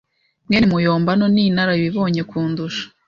[0.47, 2.83] mwene muyombano ni inararibonye kundusha.